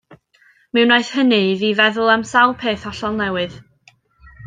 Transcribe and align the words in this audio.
Mi 0.77 0.81
wnaeth 0.85 1.11
hynny 1.17 1.39
iddi 1.51 1.71
feddwl 1.81 2.11
am 2.17 2.25
sawl 2.33 2.57
peth 2.65 2.91
hollol 2.91 3.17
newydd. 3.23 3.63